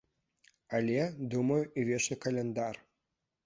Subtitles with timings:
[0.77, 0.95] Але,
[1.35, 2.85] думаю, і вечны каляндар.